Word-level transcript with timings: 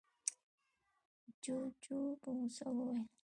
جُوجُو 1.43 1.99
په 2.21 2.27
غوسه 2.37 2.65
وويل: 2.75 3.05